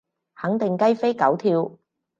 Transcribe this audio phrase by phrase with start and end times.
[0.33, 1.77] 肯定雞飛狗跳